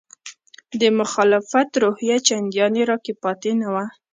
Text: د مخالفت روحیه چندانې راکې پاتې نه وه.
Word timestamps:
د 0.81 0.83
مخالفت 0.99 1.69
روحیه 1.83 2.17
چندانې 2.27 2.81
راکې 2.89 3.13
پاتې 3.23 3.51
نه 3.61 3.67
وه. 3.73 3.85